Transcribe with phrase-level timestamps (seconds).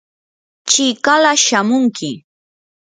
[0.69, 2.11] chikala shamunki.